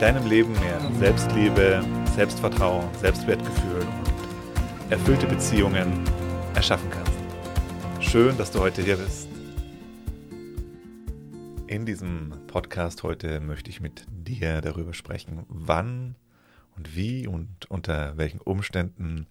[0.00, 1.82] deinem Leben mehr Selbstliebe,
[2.14, 6.04] Selbstvertrauen, Selbstwertgefühl und erfüllte Beziehungen
[6.54, 7.12] erschaffen kannst.
[8.00, 9.26] Schön, dass du heute hier bist.
[11.66, 16.16] In diesem Podcast heute möchte ich mit dir darüber sprechen, wann
[16.76, 19.26] und wie und unter welchen Umständen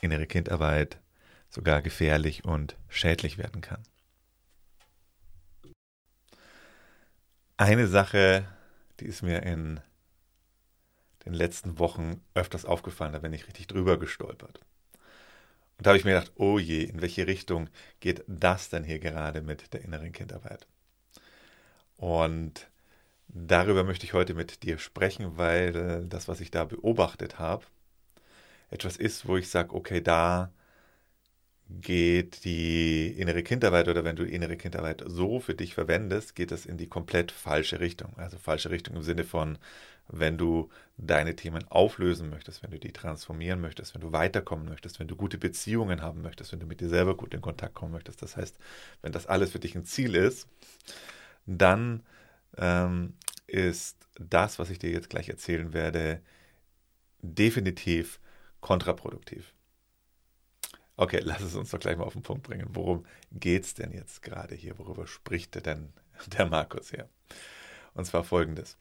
[0.00, 0.98] innere Kindarbeit
[1.48, 3.84] sogar gefährlich und schädlich werden kann.
[7.56, 8.48] Eine Sache,
[8.98, 9.80] die ist mir in
[11.24, 14.60] den letzten Wochen öfters aufgefallen, da bin ich richtig drüber gestolpert.
[15.78, 17.68] Und da habe ich mir gedacht, oh je, in welche Richtung
[18.00, 20.66] geht das denn hier gerade mit der inneren Kindarbeit?
[21.96, 22.68] Und
[23.28, 27.64] darüber möchte ich heute mit dir sprechen, weil das, was ich da beobachtet habe,
[28.70, 30.50] etwas ist, wo ich sage, okay, da
[31.70, 36.50] geht die innere Kindarbeit oder wenn du die innere Kindarbeit so für dich verwendest, geht
[36.50, 38.16] das in die komplett falsche Richtung.
[38.16, 39.58] Also falsche Richtung im Sinne von,
[40.08, 44.98] wenn du deine Themen auflösen möchtest, wenn du die transformieren möchtest, wenn du weiterkommen möchtest,
[44.98, 47.92] wenn du gute Beziehungen haben möchtest, wenn du mit dir selber gut in Kontakt kommen
[47.92, 48.22] möchtest.
[48.22, 48.58] Das heißt,
[49.02, 50.48] wenn das alles für dich ein Ziel ist,
[51.46, 52.02] dann
[52.56, 53.14] ähm,
[53.46, 56.20] ist das, was ich dir jetzt gleich erzählen werde,
[57.20, 58.20] definitiv
[58.60, 59.52] kontraproduktiv.
[60.96, 62.66] Okay, lass es uns doch gleich mal auf den Punkt bringen.
[62.70, 64.78] Worum geht es denn jetzt gerade hier?
[64.78, 65.92] Worüber spricht denn
[66.26, 67.08] der Markus hier?
[67.94, 68.76] Und zwar folgendes.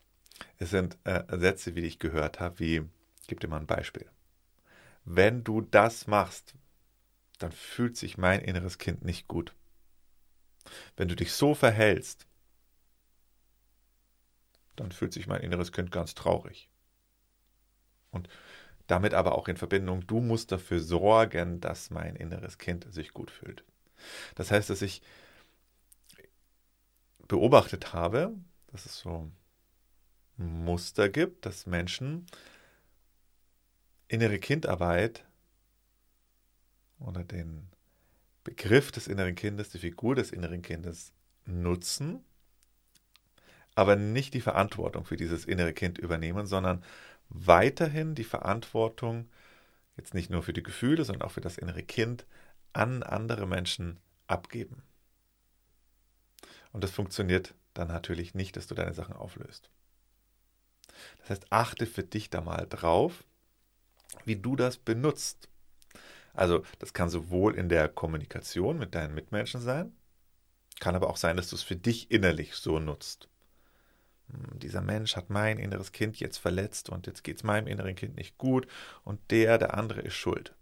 [0.57, 2.83] Es sind äh, Sätze, wie ich gehört habe, wie,
[3.27, 4.09] gib dir mal ein Beispiel.
[5.05, 6.55] Wenn du das machst,
[7.39, 9.53] dann fühlt sich mein inneres Kind nicht gut.
[10.95, 12.25] Wenn du dich so verhältst,
[14.75, 16.69] dann fühlt sich mein inneres Kind ganz traurig.
[18.11, 18.27] Und
[18.87, 23.31] damit aber auch in Verbindung, du musst dafür sorgen, dass mein inneres Kind sich gut
[23.31, 23.63] fühlt.
[24.35, 25.01] Das heißt, dass ich
[27.27, 28.33] beobachtet habe,
[28.67, 29.29] dass es so
[30.37, 32.25] Muster gibt, dass Menschen
[34.07, 35.25] innere Kindarbeit
[36.99, 37.67] oder den
[38.43, 41.11] Begriff des inneren Kindes, die Figur des inneren Kindes
[41.45, 42.23] nutzen,
[43.75, 46.83] aber nicht die Verantwortung für dieses innere Kind übernehmen, sondern
[47.29, 49.29] weiterhin die Verantwortung,
[49.97, 52.25] jetzt nicht nur für die Gefühle, sondern auch für das innere Kind,
[52.73, 54.81] an andere Menschen abgeben.
[56.71, 59.69] Und das funktioniert dann natürlich nicht, dass du deine Sachen auflöst.
[61.19, 63.23] Das heißt, achte für dich da mal drauf,
[64.25, 65.49] wie du das benutzt.
[66.33, 69.91] Also das kann sowohl in der Kommunikation mit deinen Mitmenschen sein,
[70.79, 73.27] kann aber auch sein, dass du es für dich innerlich so nutzt.
[74.29, 77.95] Hm, dieser Mensch hat mein inneres Kind jetzt verletzt und jetzt geht es meinem inneren
[77.95, 78.67] Kind nicht gut
[79.03, 80.53] und der, der andere ist schuld.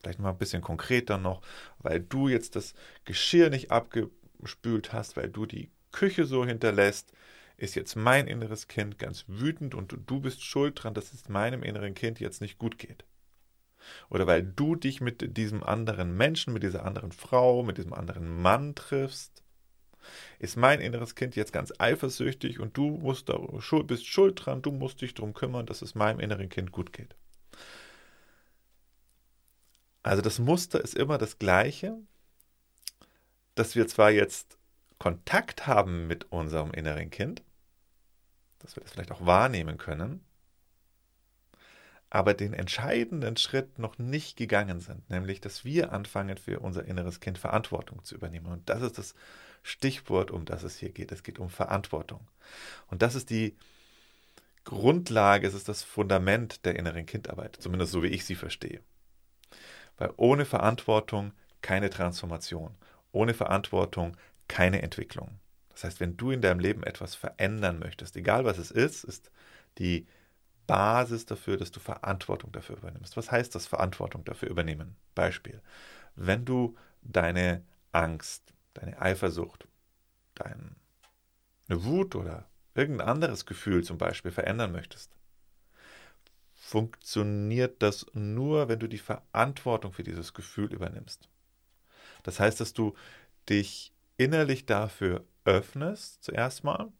[0.00, 1.42] Vielleicht mal ein bisschen konkreter noch,
[1.78, 7.12] weil du jetzt das Geschirr nicht abgespült hast, weil du die Küche so hinterlässt,
[7.62, 11.62] ist jetzt mein inneres Kind ganz wütend und du bist schuld dran, dass es meinem
[11.62, 13.04] inneren Kind jetzt nicht gut geht.
[14.10, 18.42] Oder weil du dich mit diesem anderen Menschen, mit dieser anderen Frau, mit diesem anderen
[18.42, 19.44] Mann triffst,
[20.40, 23.38] ist mein inneres Kind jetzt ganz eifersüchtig und du musst da,
[23.84, 27.14] bist schuld dran, du musst dich darum kümmern, dass es meinem inneren Kind gut geht.
[30.02, 31.96] Also das Muster ist immer das gleiche,
[33.54, 34.58] dass wir zwar jetzt
[34.98, 37.42] Kontakt haben mit unserem inneren Kind,
[38.62, 40.24] dass wir das vielleicht auch wahrnehmen können,
[42.10, 47.20] aber den entscheidenden Schritt noch nicht gegangen sind, nämlich dass wir anfangen, für unser inneres
[47.20, 48.46] Kind Verantwortung zu übernehmen.
[48.46, 49.14] Und das ist das
[49.62, 51.10] Stichwort, um das es hier geht.
[51.10, 52.20] Es geht um Verantwortung.
[52.88, 53.56] Und das ist die
[54.64, 58.80] Grundlage, es ist das Fundament der inneren Kindarbeit, zumindest so wie ich sie verstehe.
[59.96, 61.32] Weil ohne Verantwortung
[61.62, 62.74] keine Transformation,
[63.12, 64.16] ohne Verantwortung
[64.48, 65.38] keine Entwicklung.
[65.82, 69.32] Das heißt, wenn du in deinem Leben etwas verändern möchtest, egal was es ist, ist
[69.78, 70.06] die
[70.68, 73.16] Basis dafür, dass du Verantwortung dafür übernimmst.
[73.16, 74.94] Was heißt das Verantwortung dafür übernehmen?
[75.16, 75.60] Beispiel.
[76.14, 79.66] Wenn du deine Angst, deine Eifersucht,
[80.36, 80.76] deine
[81.66, 85.10] Wut oder irgendein anderes Gefühl zum Beispiel verändern möchtest,
[86.54, 91.28] funktioniert das nur, wenn du die Verantwortung für dieses Gefühl übernimmst.
[92.22, 92.94] Das heißt, dass du
[93.48, 96.92] dich innerlich dafür öffnest, zuerst mal,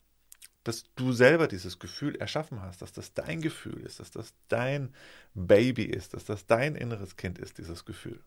[0.64, 4.94] dass du selber dieses Gefühl erschaffen hast, dass das dein Gefühl ist, dass das dein
[5.34, 8.20] Baby ist, dass das dein inneres Kind ist, dieses Gefühl.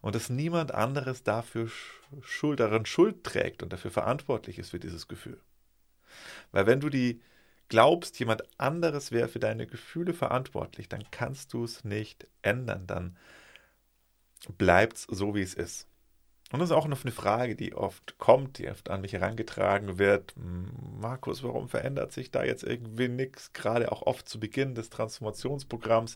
[0.00, 1.68] Und dass niemand anderes dafür
[2.22, 5.40] Schuld, daran Schuld trägt und dafür verantwortlich ist für dieses Gefühl.
[6.52, 7.20] Weil wenn du die
[7.68, 13.16] glaubst, jemand anderes wäre für deine Gefühle verantwortlich, dann kannst du es nicht ändern, dann
[14.56, 15.86] bleibt es so, wie es ist.
[16.52, 19.98] Und das ist auch noch eine Frage, die oft kommt, die oft an mich herangetragen
[19.98, 20.32] wird.
[20.36, 23.52] Markus, warum verändert sich da jetzt irgendwie nichts?
[23.52, 26.14] Gerade auch oft zu Beginn des Transformationsprogramms.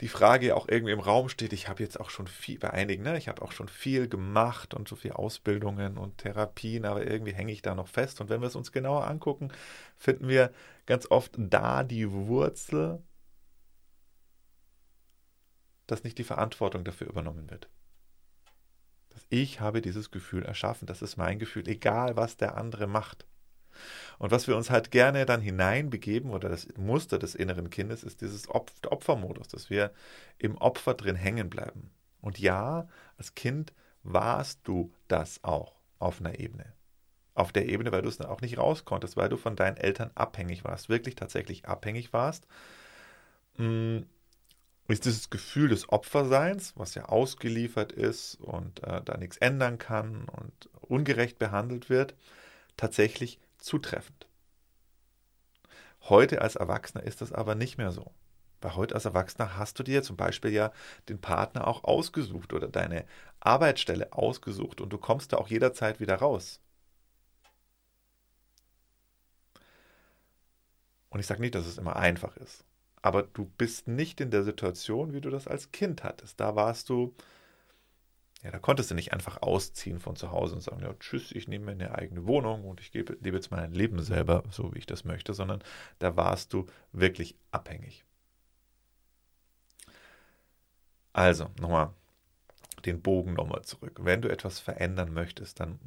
[0.00, 3.02] Die Frage auch irgendwie im Raum steht, ich habe jetzt auch schon viel, bei einigen,
[3.02, 7.34] ne, ich habe auch schon viel gemacht und so viel Ausbildungen und Therapien, aber irgendwie
[7.34, 8.22] hänge ich da noch fest.
[8.22, 9.52] Und wenn wir es uns genauer angucken,
[9.98, 10.52] finden wir
[10.86, 13.02] ganz oft da die Wurzel,
[15.86, 17.68] dass nicht die Verantwortung dafür übernommen wird.
[19.28, 20.86] Ich habe dieses Gefühl erschaffen.
[20.86, 23.26] Das ist mein Gefühl, egal was der andere macht.
[24.18, 28.20] Und was wir uns halt gerne dann hineinbegeben oder das Muster des inneren Kindes ist
[28.20, 29.92] dieses Opfermodus, dass wir
[30.38, 31.90] im Opfer drin hängen bleiben.
[32.20, 32.86] Und ja,
[33.16, 33.72] als Kind
[34.02, 36.72] warst du das auch auf einer Ebene.
[37.34, 39.76] Auf der Ebene, weil du es dann auch nicht raus konntest, weil du von deinen
[39.76, 42.46] Eltern abhängig warst, wirklich tatsächlich abhängig warst.
[43.56, 44.06] Hm,
[44.90, 50.28] ist dieses Gefühl des Opferseins, was ja ausgeliefert ist und äh, da nichts ändern kann
[50.28, 52.14] und ungerecht behandelt wird,
[52.76, 54.26] tatsächlich zutreffend.
[56.02, 58.12] Heute als Erwachsener ist das aber nicht mehr so.
[58.62, 60.72] Weil heute als Erwachsener hast du dir zum Beispiel ja
[61.08, 63.04] den Partner auch ausgesucht oder deine
[63.40, 66.60] Arbeitsstelle ausgesucht und du kommst da auch jederzeit wieder raus.
[71.10, 72.64] Und ich sage nicht, dass es immer einfach ist.
[73.02, 76.38] Aber du bist nicht in der Situation, wie du das als Kind hattest.
[76.38, 77.14] Da warst du,
[78.42, 81.48] ja, da konntest du nicht einfach ausziehen von zu Hause und sagen, ja, tschüss, ich
[81.48, 84.78] nehme mir eine eigene Wohnung und ich gebe, lebe jetzt mein Leben selber, so wie
[84.78, 85.62] ich das möchte, sondern
[85.98, 88.04] da warst du wirklich abhängig.
[91.12, 91.92] Also, nochmal
[92.84, 93.98] den Bogen nochmal zurück.
[94.02, 95.78] Wenn du etwas verändern möchtest, dann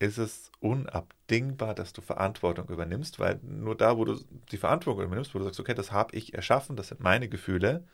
[0.00, 4.18] ist es unabdingbar, dass du Verantwortung übernimmst, weil nur da, wo du
[4.50, 7.86] die Verantwortung übernimmst, wo du sagst, okay, das habe ich erschaffen, das sind meine Gefühle,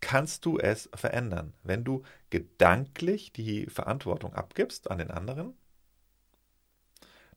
[0.00, 1.52] kannst du es verändern.
[1.62, 5.54] Wenn du gedanklich die Verantwortung abgibst an den anderen,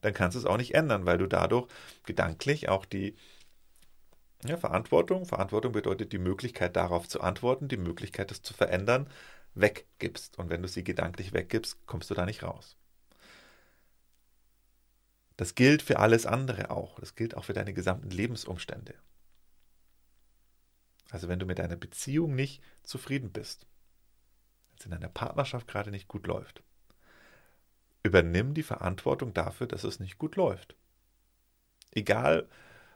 [0.00, 1.68] dann kannst du es auch nicht ändern, weil du dadurch
[2.04, 3.16] gedanklich auch die
[4.44, 9.08] ja, Verantwortung, Verantwortung bedeutet die Möglichkeit darauf zu antworten, die Möglichkeit, das zu verändern,
[9.54, 10.38] weggibst.
[10.38, 12.76] Und wenn du sie gedanklich weggibst, kommst du da nicht raus.
[15.36, 17.00] Das gilt für alles andere auch.
[17.00, 18.94] Das gilt auch für deine gesamten Lebensumstände.
[21.10, 23.66] Also wenn du mit deiner Beziehung nicht zufrieden bist,
[24.70, 26.62] wenn es in deiner Partnerschaft gerade nicht gut läuft,
[28.02, 30.76] übernimm die Verantwortung dafür, dass es nicht gut läuft.
[31.92, 32.48] Egal,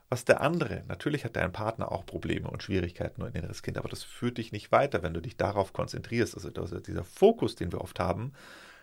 [0.08, 3.88] was der andere, natürlich hat dein Partner auch Probleme und Schwierigkeiten und inneres Kind, aber
[3.88, 6.34] das führt dich nicht weiter, wenn du dich darauf konzentrierst.
[6.34, 6.50] Also
[6.80, 8.32] dieser Fokus, den wir oft haben,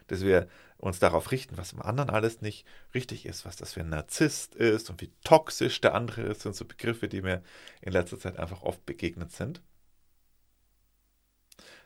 [0.07, 0.47] dass wir
[0.77, 4.55] uns darauf richten, was im anderen alles nicht richtig ist, was das für ein Narzisst
[4.55, 7.43] ist und wie toxisch der andere ist, sind so Begriffe, die mir
[7.81, 9.61] in letzter Zeit einfach oft begegnet sind.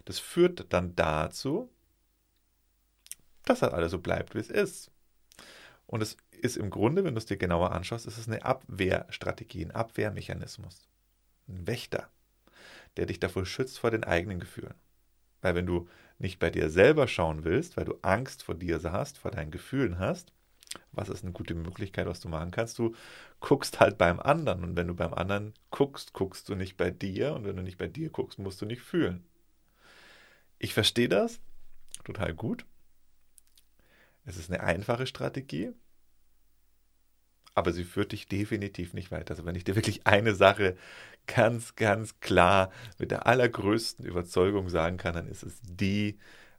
[0.06, 1.70] Das führt dann dazu,
[3.44, 4.92] dass halt alles so bleibt, wie es ist.
[5.86, 9.66] Und es ist im Grunde, wenn du es dir genauer anschaust, ist es eine Abwehrstrategie,
[9.66, 10.88] ein Abwehrmechanismus,
[11.48, 12.10] ein Wächter,
[12.98, 14.76] der dich davor schützt vor den eigenen Gefühlen.
[15.42, 19.18] Weil wenn du nicht bei dir selber schauen willst, weil du Angst vor dir hast,
[19.18, 20.34] vor deinen Gefühlen hast,
[20.92, 22.78] was ist eine gute Möglichkeit, was du machen kannst?
[22.78, 22.96] Du
[23.40, 27.34] guckst halt beim anderen und wenn du beim anderen guckst, guckst du nicht bei dir
[27.34, 29.24] und wenn du nicht bei dir guckst, musst du nicht fühlen.
[30.60, 31.40] Ich verstehe das
[32.04, 32.66] total gut.
[34.26, 35.72] Es ist eine einfache Strategie,
[37.60, 39.32] aber sie führt dich definitiv nicht weiter.
[39.32, 40.78] Also wenn ich dir wirklich eine Sache
[41.28, 46.18] ganz, ganz klar mit der allergrößten Überzeugung sagen kann, dann ist es die,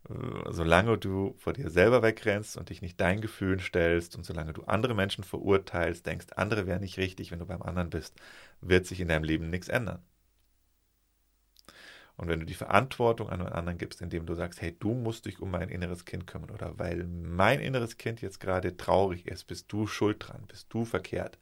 [0.08, 0.14] äh,
[0.50, 4.64] solange du vor dir selber wegrennst und dich nicht deinen Gefühlen stellst und solange du
[4.64, 8.14] andere Menschen verurteilst, denkst, andere wären nicht richtig, wenn du beim anderen bist,
[8.60, 10.02] wird sich in deinem Leben nichts ändern.
[12.20, 15.24] Und wenn du die Verantwortung an einen anderen gibst, indem du sagst, hey, du musst
[15.24, 19.44] dich um mein inneres Kind kümmern oder weil mein inneres Kind jetzt gerade traurig ist,
[19.46, 21.38] bist du schuld dran, bist du verkehrt,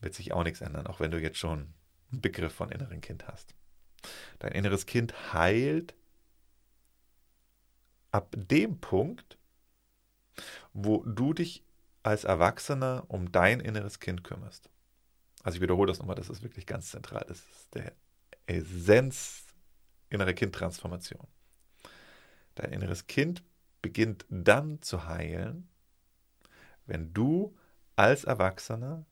[0.00, 1.74] wird sich auch nichts ändern, auch wenn du jetzt schon
[2.10, 3.54] einen Begriff von inneren Kind hast.
[4.38, 5.94] Dein inneres Kind heilt
[8.12, 9.36] ab dem Punkt,
[10.72, 11.62] wo du dich
[12.02, 14.70] als Erwachsener um dein inneres Kind kümmerst.
[15.42, 17.26] Also ich wiederhole das nochmal, das ist wirklich ganz zentral.
[17.28, 17.92] Das ist der
[18.46, 19.44] Essenz
[20.10, 21.26] innere Kindtransformation.
[22.54, 23.42] Dein inneres Kind
[23.82, 25.68] beginnt dann zu heilen,
[26.86, 27.56] wenn du
[27.96, 29.04] als Erwachsener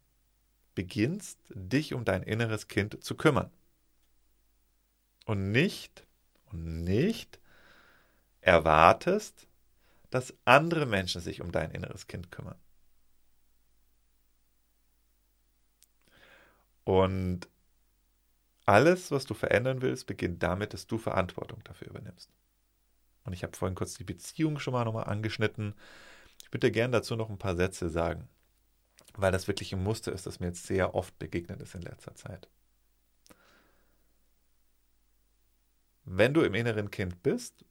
[0.75, 3.51] beginnst, dich um dein inneres Kind zu kümmern.
[5.27, 6.07] Und nicht,
[6.47, 7.39] und nicht
[8.41, 9.47] erwartest,
[10.11, 12.59] dass andere Menschen sich um dein inneres Kind kümmern.
[16.85, 17.49] Und
[18.65, 22.31] alles, was du verändern willst, beginnt damit, dass du Verantwortung dafür übernimmst.
[23.25, 25.75] Und ich habe vorhin kurz die Beziehung schon mal nochmal angeschnitten.
[26.43, 28.29] Ich würde gerne dazu noch ein paar Sätze sagen,
[29.15, 32.15] weil das wirklich ein Muster ist, das mir jetzt sehr oft begegnet ist in letzter
[32.15, 32.49] Zeit.
[36.05, 37.65] Wenn du im inneren Kind bist,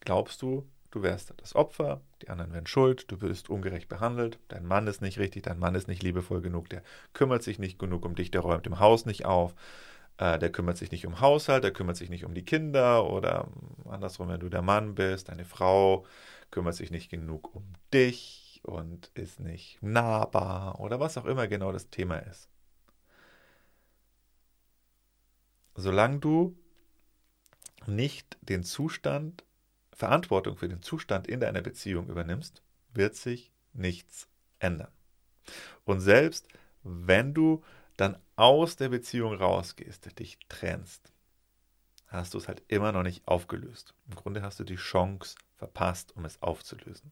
[0.00, 4.66] glaubst du, du wärst das Opfer, die anderen wären schuld, du wirst ungerecht behandelt, dein
[4.66, 6.82] Mann ist nicht richtig, dein Mann ist nicht liebevoll genug, der
[7.12, 9.54] kümmert sich nicht genug um dich, der räumt im Haus nicht auf,
[10.18, 13.48] äh, der kümmert sich nicht um Haushalt, der kümmert sich nicht um die Kinder oder
[13.88, 16.04] andersrum, wenn du der Mann bist, deine Frau
[16.50, 21.72] kümmert sich nicht genug um dich und ist nicht nahbar oder was auch immer genau
[21.72, 22.48] das Thema ist.
[25.74, 26.58] Solange du
[27.86, 29.44] nicht den Zustand,
[29.98, 32.62] Verantwortung für den Zustand in deiner Beziehung übernimmst,
[32.94, 34.28] wird sich nichts
[34.60, 34.92] ändern.
[35.84, 36.46] Und selbst
[36.84, 37.64] wenn du
[37.96, 41.12] dann aus der Beziehung rausgehst, dich trennst,
[42.06, 43.92] hast du es halt immer noch nicht aufgelöst.
[44.08, 47.10] Im Grunde hast du die Chance verpasst, um es aufzulösen.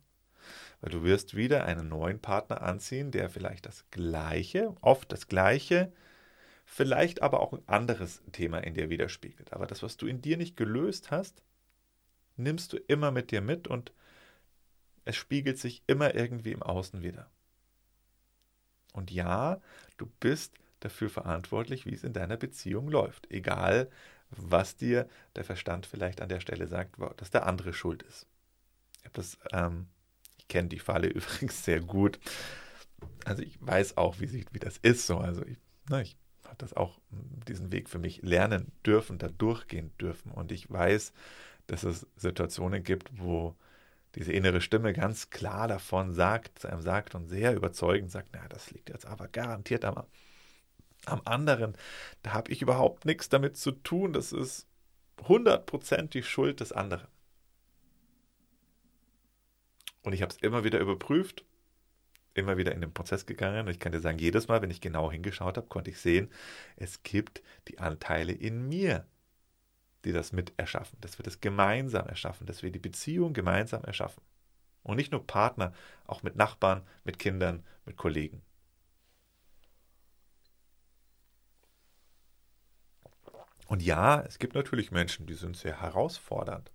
[0.81, 5.93] Weil du wirst wieder einen neuen Partner anziehen, der vielleicht das Gleiche, oft das Gleiche,
[6.65, 9.53] vielleicht aber auch ein anderes Thema in dir widerspiegelt.
[9.53, 11.43] Aber das, was du in dir nicht gelöst hast,
[12.37, 13.93] nimmst du immer mit dir mit und
[15.05, 17.31] es spiegelt sich immer irgendwie im Außen wieder.
[18.93, 19.61] Und ja,
[19.99, 23.31] du bist dafür verantwortlich, wie es in deiner Beziehung läuft.
[23.31, 23.91] Egal,
[24.31, 28.27] was dir der Verstand vielleicht an der Stelle sagt, dass der andere schuld ist.
[29.05, 29.87] Ich, ähm,
[30.39, 32.19] ich kenne die Falle übrigens sehr gut.
[33.25, 35.19] Also ich weiß auch, wie, wie das ist so.
[35.19, 36.99] Also ich, na, ich habe das auch,
[37.49, 40.31] diesen Weg für mich lernen dürfen, da durchgehen dürfen.
[40.33, 41.13] Und ich weiß,
[41.67, 43.55] dass es Situationen gibt, wo
[44.15, 48.49] diese innere Stimme ganz klar davon sagt, zu einem sagt und sehr überzeugend sagt, na,
[48.49, 50.05] das liegt jetzt aber garantiert am,
[51.05, 51.77] am anderen.
[52.23, 54.15] Da habe ich überhaupt nichts damit zu tun.
[54.15, 54.67] Das ist
[55.19, 57.07] 100% die Schuld des anderen.
[60.03, 61.45] Und ich habe es immer wieder überprüft,
[62.33, 63.67] immer wieder in den Prozess gegangen.
[63.67, 66.31] Und ich kann dir sagen, jedes Mal, wenn ich genau hingeschaut habe, konnte ich sehen,
[66.77, 69.05] es gibt die Anteile in mir,
[70.07, 74.23] die das mit erschaffen, dass wir das gemeinsam erschaffen, dass wir die Beziehung gemeinsam erschaffen.
[74.85, 75.73] Und nicht nur Partner,
[76.07, 78.41] auch mit Nachbarn, mit Kindern, mit Kollegen.
[83.67, 86.71] Und ja, es gibt natürlich Menschen, die sind sehr herausfordernd.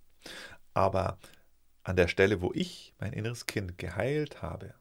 [0.74, 1.18] Aber
[1.84, 4.74] an der Stelle, wo ich mein inneres Kind geheilt habe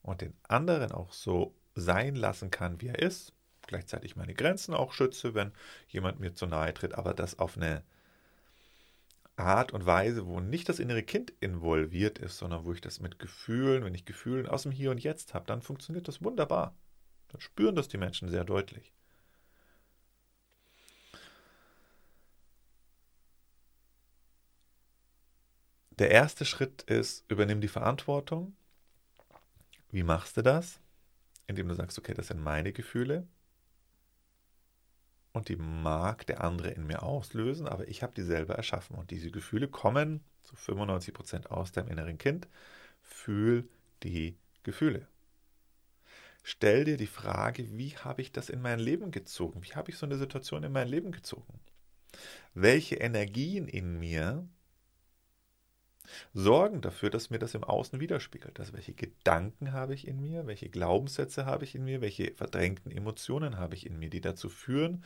[0.00, 3.34] und den anderen auch so sein lassen kann, wie er ist,
[3.66, 5.52] gleichzeitig meine Grenzen auch schütze, wenn
[5.88, 7.84] jemand mir zu nahe tritt, aber das auf eine
[9.38, 13.18] Art und Weise, wo nicht das innere Kind involviert ist, sondern wo ich das mit
[13.18, 16.76] Gefühlen, wenn ich Gefühlen aus dem Hier und Jetzt habe, dann funktioniert das wunderbar.
[17.28, 18.92] Dann spüren das die Menschen sehr deutlich.
[25.98, 28.56] Der erste Schritt ist, übernimm die Verantwortung.
[29.90, 30.80] Wie machst du das?
[31.46, 33.26] Indem du sagst, okay, das sind meine Gefühle,
[35.32, 38.96] und die mag der andere in mir auslösen, aber ich habe die selber erschaffen.
[38.96, 42.48] Und diese Gefühle kommen zu 95 Prozent aus deinem inneren Kind.
[43.02, 43.68] Fühl
[44.02, 45.06] die Gefühle.
[46.42, 49.62] Stell dir die Frage, wie habe ich das in mein Leben gezogen?
[49.62, 51.60] Wie habe ich so eine Situation in mein Leben gezogen?
[52.54, 54.48] Welche Energien in mir
[56.34, 58.58] sorgen dafür, dass mir das im Außen widerspiegelt.
[58.60, 62.92] Also welche Gedanken habe ich in mir, welche Glaubenssätze habe ich in mir, welche verdrängten
[62.92, 65.04] Emotionen habe ich in mir, die dazu führen,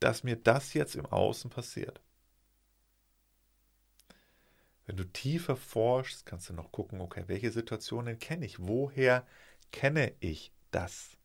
[0.00, 2.00] dass mir das jetzt im Außen passiert.
[4.86, 8.58] Wenn du tiefer forschst, kannst du noch gucken, okay, welche Situationen kenne ich?
[8.58, 9.26] Woher
[9.70, 11.18] kenne ich das?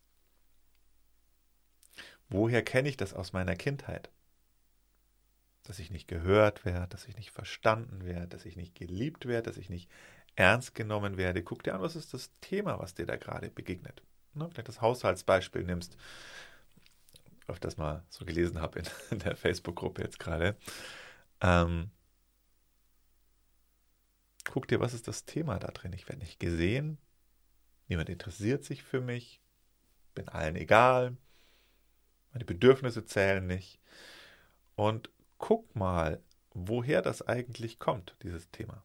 [2.27, 4.09] Woher kenne ich das aus meiner Kindheit?
[5.63, 9.49] Dass ich nicht gehört werde, dass ich nicht verstanden werde, dass ich nicht geliebt werde,
[9.49, 9.89] dass ich nicht
[10.35, 11.43] ernst genommen werde.
[11.43, 14.01] Guck dir an, was ist das Thema, was dir da gerade begegnet.
[14.33, 14.49] Ne?
[14.51, 15.95] Vielleicht das Haushaltsbeispiel nimmst,
[17.47, 20.55] auf das mal so gelesen habe in, in der Facebook-Gruppe jetzt gerade.
[21.41, 21.91] Ähm,
[24.45, 25.93] guck dir, was ist das Thema da drin?
[25.93, 26.97] Ich werde nicht gesehen,
[27.87, 29.39] niemand interessiert sich für mich,
[30.15, 31.15] bin allen egal,
[32.33, 33.79] meine Bedürfnisse zählen nicht.
[34.75, 35.11] Und
[35.43, 36.23] guck mal,
[36.53, 38.81] woher das eigentlich kommt, dieses Thema.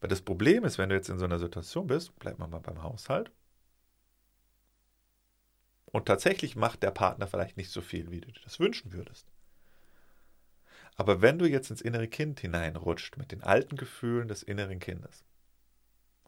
[0.00, 2.82] Weil das Problem ist, wenn du jetzt in so einer Situation bist, bleib mal beim
[2.82, 3.30] Haushalt,
[5.86, 9.26] und tatsächlich macht der Partner vielleicht nicht so viel, wie du dir das wünschen würdest.
[10.96, 15.24] Aber wenn du jetzt ins innere Kind hineinrutscht mit den alten Gefühlen des inneren Kindes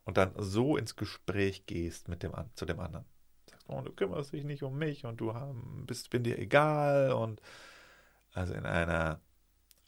[0.06, 3.04] und dann so ins Gespräch gehst mit dem, zu dem anderen,
[3.50, 5.34] sagst, oh, du kümmerst dich nicht um mich und du
[5.84, 7.42] bist, bin dir egal und
[8.32, 9.20] also in einer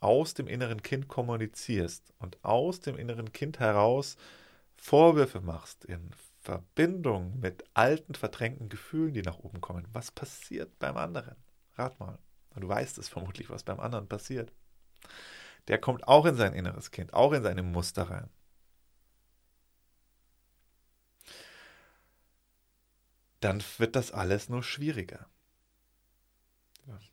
[0.00, 4.16] aus dem inneren Kind kommunizierst und aus dem inneren Kind heraus
[4.76, 9.86] Vorwürfe machst in Verbindung mit alten, verdrängten Gefühlen, die nach oben kommen.
[9.92, 11.36] Was passiert beim anderen?
[11.76, 12.18] Rat mal.
[12.56, 14.52] Du weißt es vermutlich, was beim anderen passiert.
[15.68, 18.28] Der kommt auch in sein inneres Kind, auch in seine Muster rein.
[23.40, 25.26] Dann wird das alles nur schwieriger.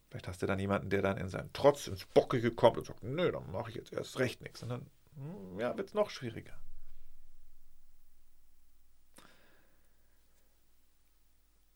[0.10, 3.04] Vielleicht hast du dann jemanden, der dann in seinen Trotz ins Bockige kommt und sagt,
[3.04, 4.64] nö, dann mache ich jetzt erst recht nichts.
[4.64, 4.86] Und dann
[5.16, 6.58] hm, ja, wird es noch schwieriger.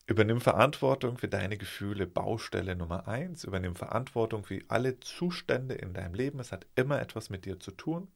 [0.06, 3.44] Übernimm Verantwortung für deine Gefühle, Baustelle Nummer eins.
[3.44, 6.40] Übernimm Verantwortung für alle Zustände in deinem Leben.
[6.40, 8.08] Es hat immer etwas mit dir zu tun.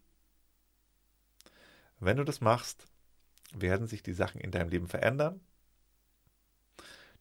[2.00, 2.86] Wenn du das machst,
[3.54, 5.40] werden sich die Sachen in deinem Leben verändern.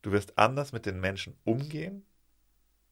[0.01, 2.05] Du wirst anders mit den Menschen umgehen.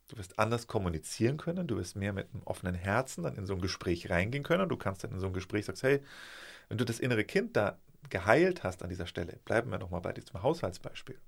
[0.08, 1.68] Du wirst anders kommunizieren können.
[1.68, 4.70] Du wirst mehr mit einem offenen Herzen dann in so ein Gespräch reingehen können.
[4.70, 6.02] Du kannst dann in so ein Gespräch sagen, hey,
[6.70, 10.14] wenn du das innere Kind da geheilt hast an dieser Stelle, bleiben wir nochmal bei
[10.14, 11.20] diesem Haushaltsbeispiel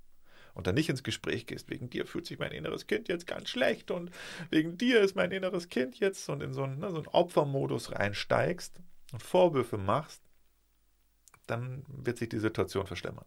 [0.54, 3.48] und dann nicht ins Gespräch gehst, wegen dir fühlt sich mein inneres Kind jetzt ganz
[3.48, 4.10] schlecht und
[4.50, 7.92] wegen dir ist mein inneres Kind jetzt und in so einen, ne, so einen Opfermodus
[7.92, 8.80] reinsteigst
[9.12, 10.22] und Vorwürfe machst,
[11.46, 13.24] dann wird sich die Situation verschlimmern.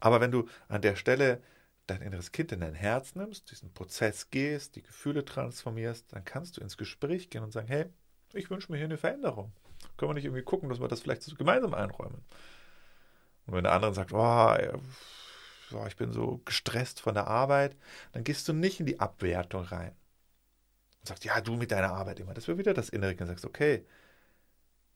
[0.00, 1.42] Aber wenn du an der Stelle
[1.86, 6.56] dein inneres Kind in dein Herz nimmst, diesen Prozess gehst, die Gefühle transformierst, dann kannst
[6.56, 7.86] du ins Gespräch gehen und sagen, hey,
[8.32, 9.52] ich wünsche mir hier eine Veränderung.
[9.96, 12.24] Können wir nicht irgendwie gucken, dass wir das vielleicht gemeinsam einräumen?
[13.46, 14.56] Und wenn der andere sagt, oh,
[15.72, 17.76] oh, ich bin so gestresst von der Arbeit,
[18.12, 19.94] dann gehst du nicht in die Abwertung rein
[21.00, 22.34] und sagst, ja, du mit deiner Arbeit immer.
[22.34, 23.84] Das wird wieder das Innere und sagst, okay,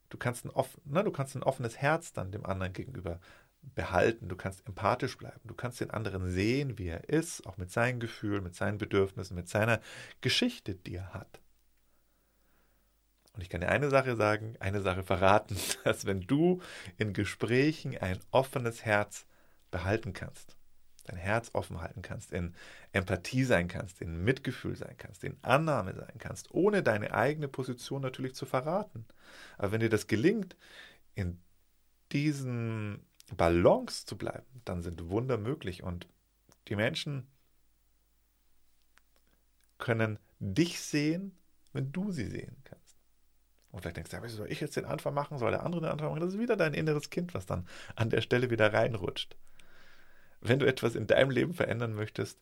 [0.09, 3.19] du kannst, ein offen, ne, du kannst ein offenes Herz dann dem anderen gegenüber
[3.61, 7.71] behalten, du kannst empathisch bleiben, du kannst den anderen sehen, wie er ist, auch mit
[7.71, 9.79] seinen Gefühlen, mit seinen Bedürfnissen, mit seiner
[10.21, 11.39] Geschichte, die er hat.
[13.33, 16.61] Und ich kann dir eine Sache sagen, eine Sache verraten, dass wenn du
[16.97, 19.25] in Gesprächen ein offenes Herz
[19.71, 20.57] behalten kannst,
[21.05, 22.53] dein Herz offen halten kannst, in
[22.91, 28.01] Empathie sein kannst, in Mitgefühl sein kannst, in Annahme sein kannst, ohne deine eigene Position
[28.01, 29.05] natürlich zu verraten.
[29.57, 30.57] Aber wenn dir das gelingt,
[31.15, 31.39] in
[32.11, 36.07] diesen Balance zu bleiben, dann sind Wunder möglich und
[36.67, 37.27] die Menschen
[39.77, 41.37] können dich sehen,
[41.73, 42.97] wenn du sie sehen kannst.
[43.71, 45.91] Und vielleicht denkst du, ja, soll ich jetzt den Anfang machen, soll der andere den
[45.91, 46.21] Anfang machen?
[46.21, 49.35] Das ist wieder dein inneres Kind, was dann an der Stelle wieder reinrutscht.
[50.41, 52.39] Wenn du etwas in deinem Leben verändern möchtest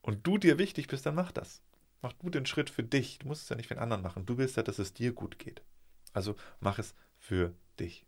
[0.00, 1.62] und du dir wichtig bist, dann mach das.
[2.00, 3.18] Mach du den Schritt für dich.
[3.18, 4.26] Du musst es ja nicht für den anderen machen.
[4.26, 5.62] Du willst ja, dass es dir gut geht.
[6.12, 8.06] Also mach es für dich.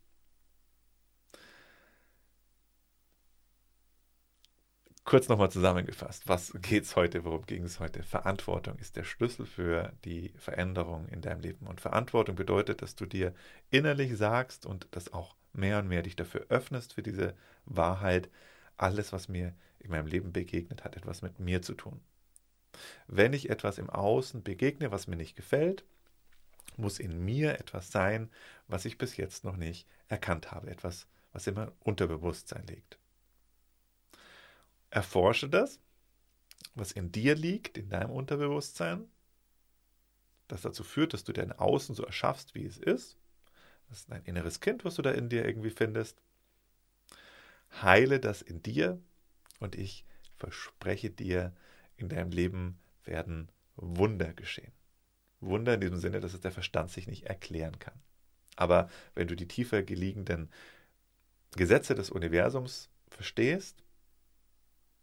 [5.06, 8.02] Kurz nochmal zusammengefasst, was geht es heute, worum ging es heute?
[8.02, 11.68] Verantwortung ist der Schlüssel für die Veränderung in deinem Leben.
[11.68, 13.32] Und Verantwortung bedeutet, dass du dir
[13.70, 18.28] innerlich sagst und das auch mehr und mehr dich dafür öffnest für diese Wahrheit,
[18.78, 22.00] alles, was mir in meinem Leben begegnet, hat etwas mit mir zu tun.
[23.06, 25.84] Wenn ich etwas im Außen begegne, was mir nicht gefällt,
[26.76, 28.28] muss in mir etwas sein,
[28.66, 32.98] was ich bis jetzt noch nicht erkannt habe, etwas, was meinem Unterbewusstsein liegt.
[34.96, 35.80] Erforsche das,
[36.74, 39.08] was in dir liegt, in deinem Unterbewusstsein,
[40.48, 43.16] das dazu führt, dass du dein Außen so erschaffst, wie es ist.
[43.88, 46.20] Das ist dein inneres Kind, was du da in dir irgendwie findest
[47.82, 49.00] heile das in dir
[49.60, 50.04] und ich
[50.36, 51.54] verspreche dir,
[51.96, 54.72] in deinem Leben werden Wunder geschehen.
[55.40, 57.98] Wunder in diesem Sinne, dass es der Verstand sich nicht erklären kann.
[58.56, 60.50] Aber wenn du die tiefer geliegenden
[61.56, 63.82] Gesetze des Universums verstehst,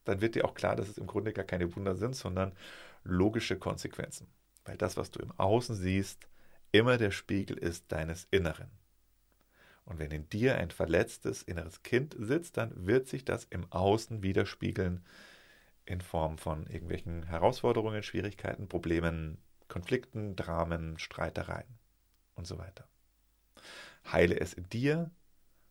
[0.06, 2.54] dann wird dir auch klar, dass es im Grunde gar keine Wunder sind, sondern
[3.04, 4.28] logische Konsequenzen.
[4.66, 6.28] Weil das, was du im Außen siehst,
[6.72, 8.72] immer der Spiegel ist deines Inneren.
[9.86, 14.24] Und wenn in dir ein verletztes inneres Kind sitzt, dann wird sich das im Außen
[14.24, 15.06] widerspiegeln
[15.86, 19.38] in Form von irgendwelchen Herausforderungen, Schwierigkeiten, Problemen,
[19.68, 21.80] Konflikten, Dramen, Streitereien
[22.36, 22.88] und so weiter.
[24.10, 25.12] Heile es in dir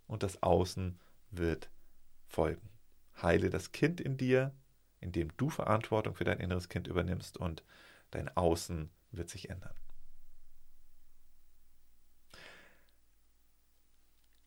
[0.07, 0.99] und das Außen
[1.31, 1.71] wird
[2.27, 2.72] folgen.
[3.23, 4.53] Heile das Kind in dir,
[5.01, 7.63] indem du Verantwortung für dein inneres Kind übernimmst und
[8.11, 9.75] dein Außen wird sich ändern.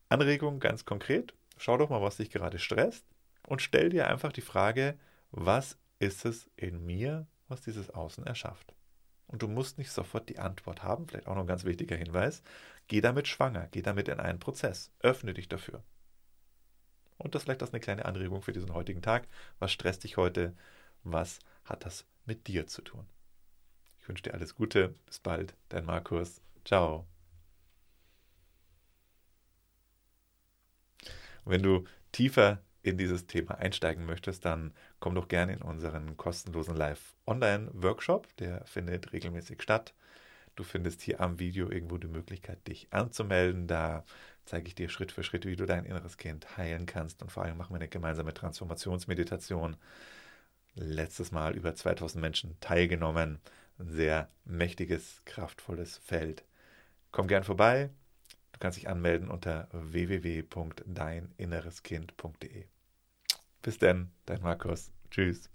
[0.09, 3.05] Anregung ganz konkret, schau doch mal, was dich gerade stresst
[3.47, 4.97] und stell dir einfach die Frage,
[5.31, 8.75] was ist es in mir, was dieses Außen erschafft?
[9.27, 12.43] Und du musst nicht sofort die Antwort haben, vielleicht auch noch ein ganz wichtiger Hinweis.
[12.87, 15.83] Geh damit schwanger, geh damit in einen Prozess, öffne dich dafür.
[17.17, 19.27] Und das vielleicht das eine kleine Anregung für diesen heutigen Tag.
[19.59, 20.55] Was stresst dich heute?
[21.03, 23.05] Was hat das mit dir zu tun?
[23.99, 24.93] Ich wünsche dir alles Gute.
[25.05, 25.55] Bis bald.
[25.69, 26.41] Dein Markus.
[26.65, 27.05] Ciao.
[31.45, 36.75] wenn du tiefer in dieses Thema einsteigen möchtest, dann komm doch gerne in unseren kostenlosen
[36.75, 38.35] Live-Online-Workshop.
[38.37, 39.93] Der findet regelmäßig statt.
[40.55, 43.67] Du findest hier am Video irgendwo die Möglichkeit, dich anzumelden.
[43.67, 44.05] Da
[44.45, 47.21] zeige ich dir Schritt für Schritt, wie du dein inneres Kind heilen kannst.
[47.21, 49.77] Und vor allem machen wir eine gemeinsame Transformationsmeditation.
[50.75, 53.39] Letztes Mal über 2000 Menschen teilgenommen.
[53.79, 56.45] Ein sehr mächtiges, kraftvolles Feld.
[57.11, 57.89] Komm gern vorbei.
[58.53, 62.65] Du kannst dich anmelden unter www.deininnereskind.de.
[63.61, 64.91] Bis dann, dein Markus.
[65.11, 65.49] Tschüss.